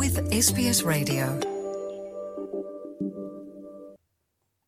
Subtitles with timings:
[0.00, 1.48] with SBS Radio.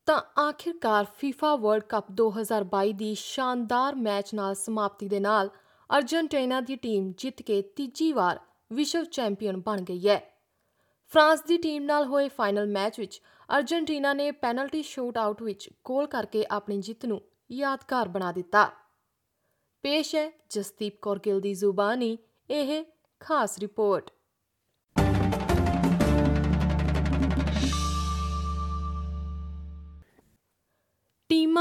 [0.06, 5.50] ਤਾਂ ਆਖਿਰਕਾਰ FIFA world cup 2022 ਦੀ ਸ਼ਾਨਦਾਰ ਮੈਚ ਨਾਲ ਸਮਾਪਤੀ ਦੇ ਨਾਲ
[5.96, 8.40] ਅਰਜਨਟੀਨਾ ਦੀ ਟੀਮ ਜਿੱਤ ਕੇ ਤੀਜੀ ਵਾਰ
[8.72, 10.40] ਵਿਸ਼ਵ ਚੈਂਪੀਅਨ ਬਣ ਗਈ ਹੈ।
[11.08, 13.22] ਫਰਾਂਸ ਦੀ ਟੀਮ ਨਾਲ ਹੋਏ ਫਾਈਨਲ ਮੈਚ ਵਿੱਚ
[13.56, 18.70] ਅਰਜਨਟੀਨਾ ਨੇ ਪੈਨਲਟੀ ਸ਼ੂਟ ਆਊਟ ਵਿੱਚ ਗੋਲ ਕਰਕੇ ਆਪਣੀ ਜਿੱਤ ਨੂੰ ਯਾਦਗਾਰ ਬਣਾ ਦਿੱਤਾ।
[19.82, 22.18] ਪੇਸ਼ ਹੈ ਜਸਦੀਪ ਕੌਰ ਗਿੱਲ ਦੀ ਜ਼ੁਬਾਨੀ,
[22.50, 22.84] ਇਹ
[23.20, 24.10] ਖਾਸ ਰਿਪੋਰਟ।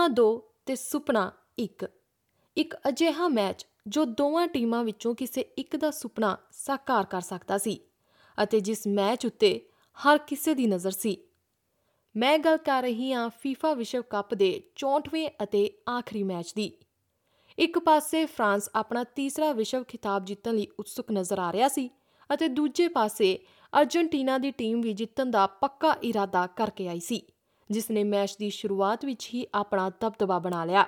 [0.01, 0.23] ਟੀਮਾਂ 2
[0.65, 1.83] ਤੇ ਸੁਪਨਾ 1
[2.57, 7.77] ਇੱਕ ਅਜਿਹਾ ਮੈਚ ਜੋ ਦੋਵਾਂ ਟੀਮਾਂ ਵਿੱਚੋਂ ਕਿਸੇ ਇੱਕ ਦਾ ਸੁਪਨਾ ਸਾਕਾਰ ਕਰ ਸਕਦਾ ਸੀ
[8.37, 9.49] ਅਤੇ ਜਿਸ ਮੈਚ ਉੱਤੇ
[9.97, 11.15] ਹਰ ਕਿਸੇ ਦੀ ਨਜ਼ਰ ਸੀ।
[12.15, 16.71] ਮੈਂ ਗੱਲ ਕਰ ਰਹੀ ਹਾਂ FIFA ਵਿਸ਼ਵ ਕੱਪ ਦੇ 64ਵੇਂ ਅਤੇ ਆਖਰੀ ਮੈਚ ਦੀ।
[17.57, 21.89] ਇੱਕ ਪਾਸੇ ਫਰਾਂਸ ਆਪਣਾ ਤੀਸਰਾ ਵਿਸ਼ਵ ਖਿਤਾਬ ਜਿੱਤਣ ਲਈ ਉਤਸੁਕ ਨਜ਼ਰ ਆ ਰਿਹਾ ਸੀ
[22.29, 23.29] ਅਤੇ ਦੂਜੇ ਪਾਸੇ
[23.73, 27.21] ਅਰਜਨਟੀਨਾ ਦੀ ਟੀਮ ਵੀ ਜਿੱਤਣ ਦਾ ਪੱਕਾ ਇਰਾਦਾ ਕਰਕੇ ਆਈ ਸੀ।
[27.71, 30.85] ਜਿਸ ਨੇ ਮੈਚ ਦੀ ਸ਼ੁਰੂਆਤ ਵਿੱਚ ਹੀ ਆਪਣਾ ਦਬਦਬਾ ਬਣਾ ਲਿਆ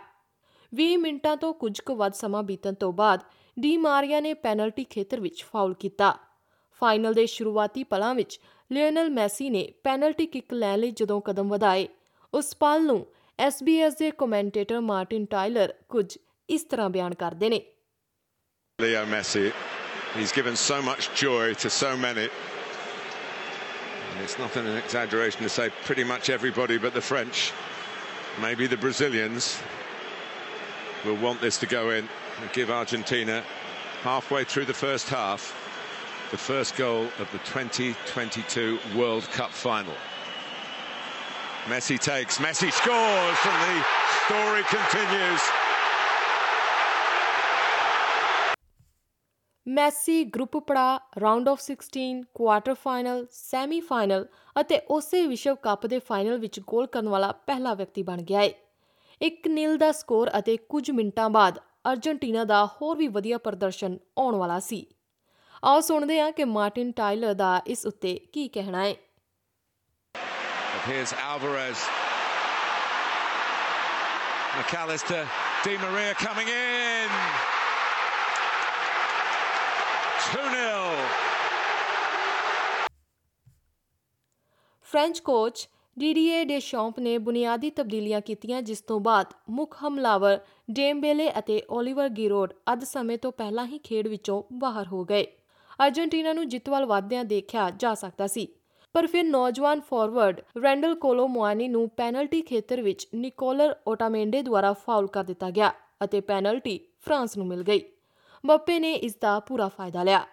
[0.74, 3.20] 20 ਮਿੰਟਾਂ ਤੋਂ ਕੁਝ ਕੁ ਵੱਧ ਸਮਾਂ ਬੀਤਣ ਤੋਂ ਬਾਅਦ
[3.58, 6.16] ਡੀ ਮਾਰੀਆ ਨੇ ਪੈਨਲਟੀ ਖੇਤਰ ਵਿੱਚ ਫਾਉਲ ਕੀਤਾ
[6.82, 8.40] ਫਾਈਨਲ ਦੇ ਸ਼ੁਰੂਆਤੀ ਪਲਾਂ ਵਿੱਚ
[8.72, 11.88] ਲਿਓਨਲ ਮੈਸੀ ਨੇ ਪੈਨਲਟੀ ਕਿੱਕ ਲੈਣ ਲਈ ਜਦੋਂ ਕਦਮ ਵਧਾਏ
[12.34, 13.06] ਉਸ ਪਲ ਨੂੰ
[13.40, 16.06] SBS ਦੇ ਕਮੈਂਟੇਟਰ ਮਾਰਟਿਨ ਟਾਇਲਰ ਕੁਝ
[16.50, 17.62] ਇਸ ਤਰ੍ਹਾਂ ਬਿਆਨ ਕਰਦੇ ਨੇ
[18.80, 19.42] Leo Messi,
[20.14, 22.28] he's given so much joy to so many.
[24.14, 27.52] And it's not an exaggeration to say pretty much everybody but the French,
[28.40, 29.60] maybe the Brazilians,
[31.04, 32.08] will want this to go in
[32.40, 33.44] and give Argentina
[34.02, 35.60] halfway through the first half
[36.30, 39.94] the first goal of the 2022 World Cup final.
[41.66, 43.86] Messi takes, Messi scores, and the
[44.26, 45.63] story continues.
[49.68, 54.26] Messi group ਪੜਾ round of 16 quarter final semi final
[54.62, 58.50] ਅਤੇ ਉਸੇ ਵਿਸ਼ਵ cup ਦੇ final ਵਿੱਚ ਗੋਲ ਕਰਨ ਵਾਲਾ ਪਹਿਲਾ ਵਿਅਕਤੀ ਬਣ ਗਿਆ ਹੈ
[59.22, 61.60] ਇੱਕ ਨੀਲ ਦਾ ਸਕੋਰ ਅਤੇ ਕੁਝ ਮਿੰਟਾਂ ਬਾਅਦ
[61.92, 64.86] ਅਰਜਨਟੀਨਾ ਦਾ ਹੋਰ ਵੀ ਵਧੀਆ ਪ੍ਰਦਰਸ਼ਨ ਆਉਣ ਵਾਲਾ ਸੀ
[65.64, 68.94] ਆਓ ਸੁਣਦੇ ਹਾਂ ਕਿ ਮਾਰਟਿਨ ਟਾਇਲਰ ਦਾ ਇਸ ਉੱਤੇ ਕੀ ਕਹਿਣਾ ਹੈ
[70.76, 71.84] But here's Alvarez.
[74.54, 75.24] McAllister,
[75.64, 77.53] Di Maria coming in.
[80.34, 81.08] 2-0.
[84.88, 85.68] French coach
[85.98, 90.40] Didier Deschamps ਨੇ ਬੁਨਿਆਦੀ ਤਬਦੀਲੀਆਂ ਕੀਤੀਆਂ, ਜਿਸ ਤੋਂ ਬਾਅਦ ਮੁੱਖ ਹਮਲਾਵਰ
[90.72, 95.24] ਡੇਮਬੇਲੇ ਅਤੇ ਓਲੀਵਰ ਗਿਰੋਡ ਅੱਧ ਸਮੇਂ ਤੋਂ ਪਹਿਲਾਂ ਹੀ ਖੇਡ ਵਿੱਚੋਂ ਬਾਹਰ ਹੋ ਗਏ।
[95.80, 98.48] ਅਰਜਨਟੀਨਾ ਨੂੰ ਜਿੱਤ ਵੱਲ ਵਧਦਿਆਂ ਦੇਖਿਆ ਜਾ ਸਕਦਾ ਸੀ।
[98.96, 105.08] ਪਰ ਫਿਰ ਨੌਜਵਾਨ ਫਾਰਵਰਡ ਰੈਂਡਲ ਕੋਲੋ ਮੁਆਨੀ ਨੂੰ ਪੈਨਲਟੀ ਖੇਤਰ ਵਿੱਚ ਨਿਕੋਲਰ ਓਟਾਮੇਂਡੇ ਦੁਆਰਾ ਫਾਉਲ
[105.08, 105.72] ਕਰ ਦਿੱਤਾ ਗਿਆ
[106.04, 107.82] ਅਤੇ ਪੈਨਲਟੀ ਫਰਾਂਸ ਨੂੰ ਮਿਲ ਗਈ।
[108.47, 110.27] ਬੱਪੇ ਨੇ ਇਸ ਦਾ ਪੂਰਾ ਫਾਇਦਾ ਲਿਆ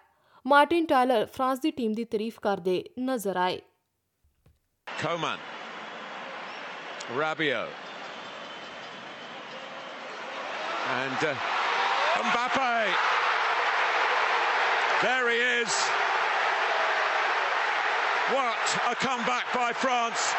[0.46, 3.60] ਮਾਰਟਿਨ ਟਾਇਲਰ ਫਰਾਂਸ ਦੀ ਟੀਮ ਦੀ ਤਾਰੀਫ ਕਰਦੇ ਨਜ਼ਰ ਆਏ
[4.86, 5.38] Coman.
[7.14, 7.68] Rabiot.
[10.94, 11.34] And uh,
[12.18, 12.92] Mbappe.
[15.02, 15.72] There he is.
[18.32, 20.34] What a comeback by France.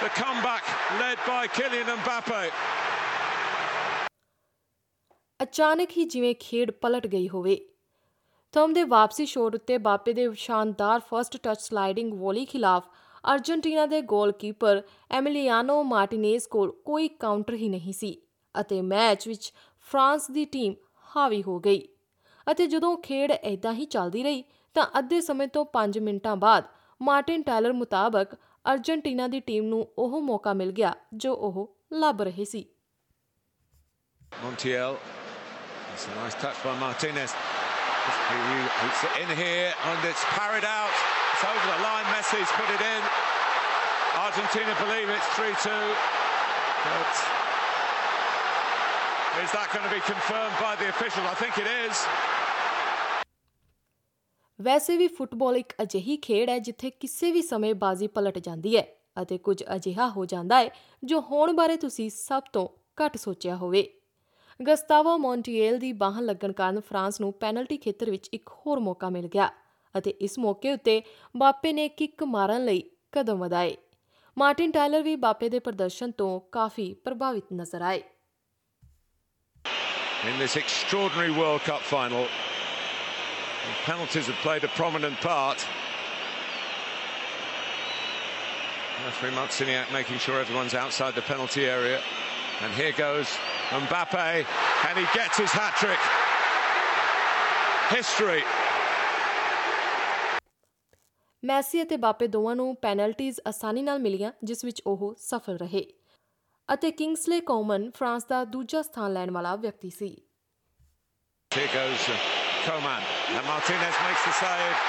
[0.00, 0.64] The comeback
[0.98, 2.50] led by Kylian Mbappe.
[5.45, 7.57] ਅਚਾਨਕ ਹੀ ਜਿਵੇਂ ਖੇਡ ਪਲਟ ਗਈ ਹੋਵੇ
[8.53, 12.83] ਥੰਮ ਦੇ ਵਾਪਸੀ ਸ਼ੋਟ ਉੱਤੇ ਬਾਪੇ ਦੇ ਸ਼ਾਨਦਾਰ ਫਰਸਟ ਟੱਚ ਸਲਾਈਡਿੰਗ ਵੋਲੀ ਖਿਲਾਫ
[13.33, 18.17] ਅਰਜਨਟੀਨਾ ਦੇ ਗੋਲਕੀਪਰ ਐਮਿਲੀਆਨੋ ਮਾਰਟੀਨੇਜ਼ ਕੋਲ ਕੋਈ ਕਾਊਂਟਰ ਹੀ ਨਹੀਂ ਸੀ
[18.55, 19.51] ਅਤੇ ਮੈਚ ਵਿੱਚ
[19.87, 20.73] ਫਰਾਂਸ ਦੀ ਟੀਮ
[21.07, 21.87] ਹਾਵੀ ਹੋ ਗਈ
[22.51, 24.43] ਅਤੇ ਜਦੋਂ ਖੇਡ ਐਦਾਂ ਹੀ ਚੱਲਦੀ ਰਹੀ,
[24.75, 26.63] ਤਾਂ ਅੱਧੇ ਸਮੇਂ ਤੋਂ 5 ਮਿੰਟਾਂ ਬਾਅਦ
[27.01, 28.35] ਮਾਰਟਿਨ ਟਾਇਲਰ ਮੁਤਾਬਕ
[28.65, 32.65] ਅਰਜਨਟੀਨਾ ਦੀ ਟੀਮ ਨੂੰ ਉਹ ਮੌਕਾ ਮਿਲ ਗਿਆ ਜੋ ਉਹ ਲੱਭ ਰਹੇ ਸੀ
[34.35, 34.95] Montiel.
[35.95, 37.31] It's a nice touch by Martinez.
[37.31, 40.91] He's in here and it's parried out.
[41.31, 42.03] It's over the line.
[42.11, 43.01] Messi's put it in.
[44.19, 45.71] Argentina believe it's 3-2.
[46.83, 47.13] But
[49.39, 51.23] is that going to be confirmed by the official?
[51.31, 51.95] I think it is.
[54.59, 58.87] ਵੈਸੇ ਵੀ football ਇੱਕ ਅਜਿਹੀ ਖੇਡ ਹੈ ਜਿੱਥੇ ਕਿਸੇ ਵੀ ਸਮੇਂ ਬਾਜ਼ੀ ਪਲਟ ਜਾਂਦੀ ਹੈ
[59.21, 60.69] ਅਤੇ ਕੁਝ ਅਜਿਹਾ ਹੋ ਜਾਂਦਾ ਹੈ
[61.03, 62.67] ਜੋ ਹੋਣ ਬਾਰੇ ਤੁਸੀਂ ਸਭ ਤੋਂ
[63.01, 63.87] ਘੱਟ ਸੋਚਿਆ ਹੋਵੇ
[64.59, 69.27] ਗਸਤਾਵੋ ਮੌਂਟੀਏਲ ਦੀ ਬਾਹ ਲੱਗਣ ਕਾਰਨ ਫਰਾਂਸ ਨੂੰ ਪੈਨਲਟੀ ਖੇਤਰ ਵਿੱਚ ਇੱਕ ਹੋਰ ਮੌਕਾ ਮਿਲ
[69.27, 69.49] ਗਿਆ
[69.95, 71.01] ਅਤੇ ਇਸ ਮੌਕੇ ਉੱਤੇ
[71.37, 73.75] ਬਾਪੇ ਨੇ ਕਿੱਕ ਮਾਰਨ ਲਈ ਕਦਮ ਵਧਾਏ
[74.37, 78.01] ਮਾਰਟਿਨ ਟਾਇਲਰ ਵੀ ਬਾਪੇ ਦੇ ਪ੍ਰਦਰਸ਼ਨ ਤੋਂ ਕਾਫੀ ਪ੍ਰਭਾਵਿਤ ਨਜ਼ਰ ਆਏ
[80.25, 82.23] In this extraordinary World Cup final,
[83.85, 85.65] penalties have played a prominent part.
[89.05, 91.99] Referee Marciniak making sure everyone's outside the penalty area.
[92.62, 93.28] And here goes
[93.72, 94.44] Mbappe,
[94.88, 96.02] and he gets his hat trick.
[97.92, 98.42] History.
[101.42, 105.84] Messi ਅਤੇ Mbappe ਦੋਵਾਂ ਨੂੰ penalties ਆਸਾਨੀ ਨਾਲ ਮਿਲੀਆਂ ਜਿਸ ਵਿੱਚ ਉਹ ਸਫਲ ਰਹੇ
[106.68, 110.16] ਅਤੇ ਕਿੰਗਸਲੇ ਕੋਮਨ ਫਰਾਂਸ ਦਾ ਦੂਜਾ ਸਥਾਨ ਲੈਣ ਵਾਲਾ ਵਿਅਕਤੀ ਸੀ
[111.50, 112.16] Here goes uh,
[112.64, 113.06] Coman.
[113.36, 114.82] And Martinez makes the save.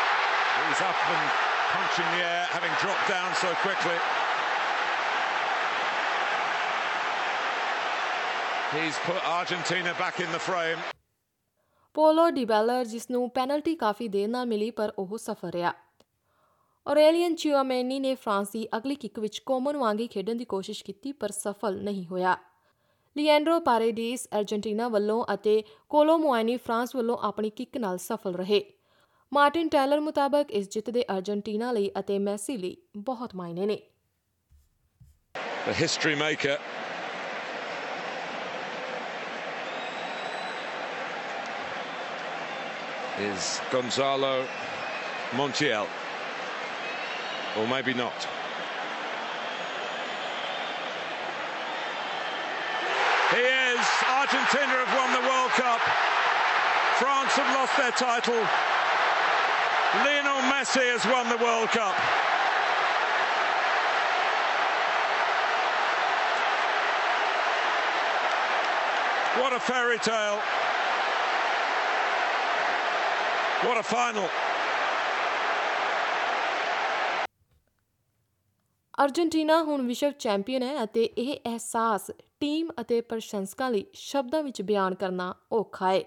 [0.57, 1.23] He's up and
[1.69, 3.95] punching the air, having dropped down so quickly.
[8.66, 10.78] He's put Argentina back in the frame.
[11.94, 15.72] Paulo Dybala ਜਿਸ ਨੂੰ penalty ਕਾਫੀ ਦੇਰ ਨਾਲ ਮਿਲੀ ਪਰ ਉਹ ਸਫਲ ਰਿਹਾ।
[16.86, 21.30] ਔਰੇਲੀਅਨ ਚਿਓਮੈਨੀ ਨੇ ਫਰਾਂਸ ਦੀ ਅਗਲੀ ਕਿੱਕ ਵਿੱਚ ਕੋਮਨ ਵਾਂਗੀ ਖੇਡਣ ਦੀ ਕੋਸ਼ਿਸ਼ ਕੀਤੀ ਪਰ
[21.30, 22.36] ਸਫਲ ਨਹੀਂ ਹੋਇਆ।
[23.16, 28.64] ਲੀਐਂਡਰੋ ਪਾਰੇਡੀਸ ਅਰਜنٹੀਨਾ ਵੱਲੋਂ ਅਤੇ ਕੋਲੋ ਮੋਇਨੀ ਫਰਾਂਸ ਵੱਲੋਂ ਆਪਣੀ ਕਿੱਕ ਨਾਲ ਸਫਲ ਰਹੇ।
[29.32, 33.78] ਮਾਰਟਿਨ ਟੈਲਰ ਮੁਤਾਬਕ ਇਸ ਜਿੱਤ ਦੇ ਅਰਜنٹੀਨਾ ਲਈ ਅਤੇ ਮੈਸੀ ਲਈ ਬਹੁਤ ਮਾਇਨੇ ਨੇ।
[35.82, 36.58] History maker
[43.18, 44.46] Is Gonzalo
[45.30, 45.86] Montiel.
[47.56, 48.12] Or maybe not.
[53.30, 53.86] He is.
[54.04, 55.80] Argentina have won the World Cup.
[57.00, 58.36] France have lost their title.
[60.04, 61.96] Lionel Messi has won the World Cup.
[69.40, 70.42] What a fairy tale.
[73.56, 74.28] What a final.
[78.98, 82.10] Argentina ਹੁਣ ਵਿਸ਼ਵ champion ਹੈ ਅਤੇ ਇਹ ਅਹਿਸਾਸ
[82.40, 86.02] team ਅਤੇ ਪ੍ਰਸ਼ੰਸਕਾਂ ਲਈ ਸ਼ਬਦਾਂ ਵਿੱਚ ਬਿਆਨ ਕਰਨਾ ਔਖਾ ਹੈ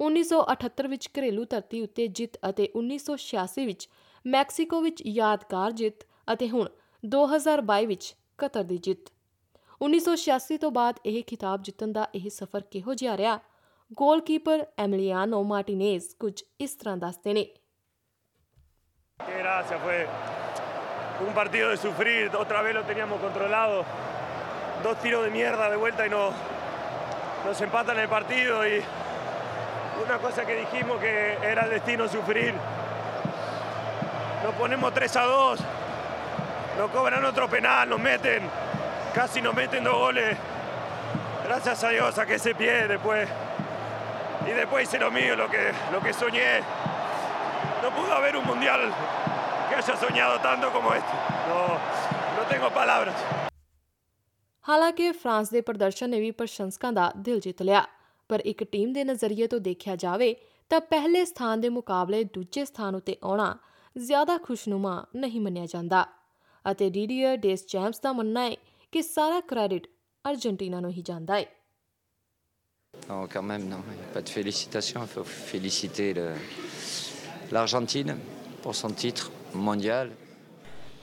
[0.00, 3.88] 1978 ਵਿੱਚ ਘਰੇਲੂ ਧਰਤੀ ਉੱਤੇ ਜਿੱਤ ਅਤੇ 1986 ਵਿੱਚ
[4.24, 6.68] ਮੈਕਸੀਕੋ ਵਿੱਚ ਯਾਦਗਾਰ ਜਿੱਤ ਅਤੇ ਹੁਣ
[7.04, 9.12] 2022 ਵਿੱਚ ਕਤਰ ਦੀ ਜਿੱਤ।
[9.80, 13.38] 1986 ਤੋਂ ਬਾਅਦ ਇਹ ਖਿਤਾਬ ਜਿੱਤਣ ਦਾ ਇਹ ਸਫ਼ਰ ਕਿਹੋ ਜਿਹਾ ਰਿਹਾ?
[13.97, 17.47] ਗੋਲਕੀਪਰ ਐਮਲੀਆਨੋ ਮਾਰਟੀਨੇਜ਼ ਕੁਝ ਇਸ ਤਰ੍ਹਾਂ ਦੱਸਦੇ ਨੇ
[19.19, 19.97] Qué gracia, fue
[21.25, 23.83] un partido de sufrir, otra vez lo teníamos controlado,
[24.85, 26.21] dos tiros de mierda de vuelta y no,
[27.45, 28.81] nos empatan el partido y
[30.05, 31.13] una cosa que dijimos que
[31.51, 32.55] era el destino sufrir,
[34.43, 35.59] nos ponemos 3 a 2,
[36.79, 38.49] nos cobran otro penal, nos meten,
[39.13, 40.35] casi nos meten dos goles,
[41.43, 43.29] gracias a Dios saqué ese pie después
[44.46, 46.60] y después hice lo mío, lo que, lo que soñé.
[47.82, 48.80] No pudo haber un mundial
[49.68, 51.14] que haya soñado tanto como este.
[51.48, 51.58] No,
[52.36, 53.46] no tengo palabras.
[54.64, 57.84] ਹਾਲਾਂਕਿ France ਦੇ ਪ੍ਰਦਰਸ਼ਨ ਨੇ ਵੀ ਪ੍ਰਸ਼ੰਸਕਾਂ ਦਾ ਦਿਲ ਜਿੱਤ ਲਿਆ
[58.28, 60.34] ਪਰ ਇੱਕ ਟੀਮ ਦੇ ਨਜ਼ਰੀਏ ਤੋਂ ਦੇਖਿਆ ਜਾਵੇ
[60.70, 63.56] ਤਾਂ ਪਹਿਲੇ ਸਥਾਨ ਦੇ ਮੁਕਾਬਲੇ ਦੂਜੇ ਸਥਾਨ ਉਤੇ ਆਉਣਾ
[63.98, 66.06] ਜ਼ਿਆਦਾ ਖੁਸ਼ਨੁਮਾ ਨਹੀਂ ਮੰਨਿਆ ਜਾਂਦਾ
[66.70, 68.54] ਅਤੇ ਡੀਡੀਅਰ ਡੇਸ ਚੈਂਪਸ ਦਾ ਮੰਨਣਾ ਹੈ
[68.92, 69.86] ਕਿ ਸਾਰਾ ਕ੍ਰੈਡਿਟ
[70.24, 71.44] ਅਰਜنٹੀਨਾ ਨੂੰ ਹੀ ਜਾਂਦਾ ਹੈ
[73.08, 73.82] Non, quand même, non.
[74.12, 75.02] Pas de félicitations.
[75.02, 76.14] Il faut féliciter
[77.52, 78.16] l'Argentine
[78.62, 80.10] pour son titre mondial.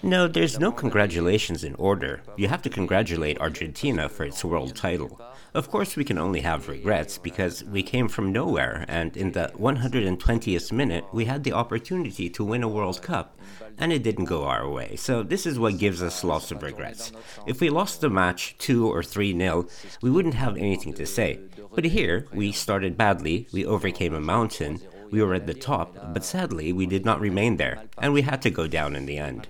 [0.05, 2.23] No, there's no congratulations in order.
[2.35, 5.17] You have to congratulate Argentina for its world title.
[5.53, 9.53] Of course, we can only have regrets because we came from nowhere, and in the
[9.57, 13.39] 120th minute, we had the opportunity to win a World Cup,
[13.77, 14.97] and it didn't go our way.
[14.97, 17.13] So, this is what gives us lots of regrets.
[17.47, 19.67] If we lost the match 2 or 3 0,
[20.01, 21.39] we wouldn't have anything to say.
[21.75, 24.79] But here, we started badly, we overcame a mountain,
[25.11, 28.41] we were at the top, but sadly, we did not remain there, and we had
[28.43, 29.47] to go down in the end.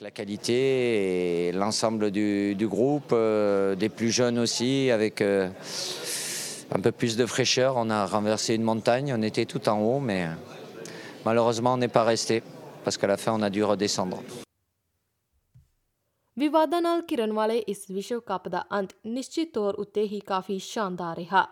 [0.00, 5.50] La qualité et l'ensemble du, du groupe, euh, des plus jeunes aussi, avec euh,
[6.72, 9.12] un peu plus de fraîcheur, on a renversé une montagne.
[9.14, 10.26] On était tout en haut, mais
[11.26, 12.42] malheureusement, on n'est pas resté
[12.82, 14.22] parce qu'à la fin, on a dû redescendre.
[16.40, 21.16] ਵਿਵਾਦਾਂ ਨਾਲ ਘਿਰਨ ਵਾਲੇ ਇਸ ਵਿਸ਼ਵ cup ਦਾ ਅੰਤ ਨਿਸ਼ਚਿਤ ਤੌਰ ਉੱਤੇ ਹੀ ਕਾਫੀ ਸ਼ਾਨਦਾਰ
[21.16, 21.46] ਰਿਹਾ।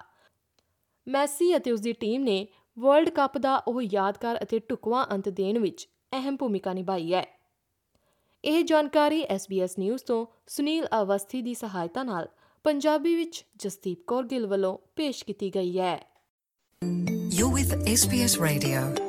[1.09, 5.59] ਮੈਸੀ ਅਤੇ ਉਸ ਦੀ ਟੀਮ ਨੇ ਵਰਲਡ ਕੱਪ ਦਾ ਉਹ ਯਾਦਗਾਰ ਅਤੇ ਢੁਕਵਾਂ ਅੰਤ ਦੇਣ
[5.59, 7.40] ਵਿੱਚ ਅਹਿਮ ਭੂਮਿਕਾ ਨਿਭਾਈ ਹੈ।
[8.45, 12.28] ਇਹ ਜਾਣਕਾਰੀ SBS ਨਿਊਜ਼ ਤੋਂ ਸੁਨੀਲ ਅਵਸਥੀ ਦੀ ਸਹਾਇਤਾ ਨਾਲ
[12.64, 16.07] ਪੰਜਾਬੀ ਵਿੱਚ ਜਸਦੀਪ ਕੌਰ ਗਿੱਲ ਵੱਲੋਂ ਪੇਸ਼ ਕੀਤੀ ਗਈ ਹੈ।
[17.38, 19.07] You're with SBS Radio.